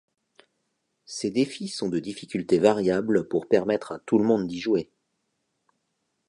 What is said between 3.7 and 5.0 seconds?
à tous le monde d'y jouer.